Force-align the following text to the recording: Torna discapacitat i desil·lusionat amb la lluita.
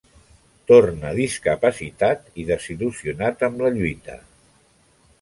Torna 0.71 1.11
discapacitat 1.19 2.41
i 2.45 2.49
desil·lusionat 2.51 3.49
amb 3.49 3.65
la 3.67 3.75
lluita. 3.81 4.21